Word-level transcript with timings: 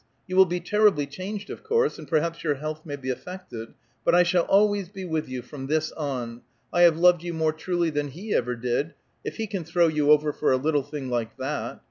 You 0.25 0.35
will 0.35 0.47
be 0.47 0.59
terribly 0.59 1.05
changed, 1.05 1.51
of 1.51 1.63
course; 1.63 1.99
and 1.99 2.07
perhaps 2.07 2.43
your 2.43 2.55
health 2.55 2.83
may 2.87 2.95
be 2.95 3.11
affected; 3.11 3.75
but 4.03 4.15
I 4.15 4.23
shall 4.23 4.45
always 4.45 4.89
be 4.89 5.05
with 5.05 5.29
you 5.29 5.43
from 5.43 5.67
this 5.67 5.91
on. 5.91 6.41
I 6.73 6.81
have 6.81 6.97
loved 6.97 7.21
you 7.21 7.35
more 7.35 7.53
truly 7.53 7.91
than 7.91 8.07
he 8.07 8.33
ever 8.33 8.55
did, 8.55 8.95
if 9.23 9.35
he 9.35 9.45
can 9.45 9.63
throw 9.63 9.87
you 9.89 10.09
over 10.09 10.33
for 10.33 10.51
a 10.51 10.57
little 10.57 10.81
thing 10.81 11.11
like 11.11 11.37
that. 11.37 11.79